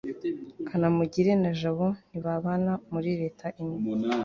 kanamugire 0.67 1.33
na 1.41 1.51
jabo 1.59 1.87
ntibabana 2.09 2.73
muri 2.93 3.09
leta 3.21 3.45
imwe 3.61 3.79